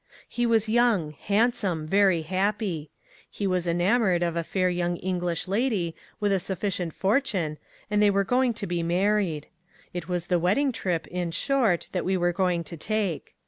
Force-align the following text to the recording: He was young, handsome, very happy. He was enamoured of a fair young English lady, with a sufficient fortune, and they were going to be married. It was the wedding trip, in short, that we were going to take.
He 0.27 0.47
was 0.47 0.67
young, 0.67 1.11
handsome, 1.11 1.85
very 1.85 2.23
happy. 2.23 2.89
He 3.29 3.45
was 3.45 3.67
enamoured 3.67 4.23
of 4.23 4.35
a 4.35 4.43
fair 4.43 4.67
young 4.67 4.97
English 4.97 5.47
lady, 5.47 5.95
with 6.19 6.31
a 6.31 6.39
sufficient 6.39 6.91
fortune, 6.95 7.59
and 7.87 8.01
they 8.01 8.09
were 8.09 8.23
going 8.23 8.55
to 8.55 8.65
be 8.65 8.81
married. 8.81 9.45
It 9.93 10.07
was 10.09 10.25
the 10.25 10.39
wedding 10.39 10.71
trip, 10.71 11.05
in 11.05 11.29
short, 11.29 11.87
that 11.91 12.03
we 12.03 12.17
were 12.17 12.33
going 12.33 12.63
to 12.63 12.77
take. 12.77 13.35